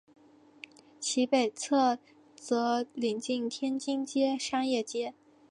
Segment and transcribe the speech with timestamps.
[0.99, 1.99] 其北侧
[2.35, 5.13] 则邻近天津街商业街。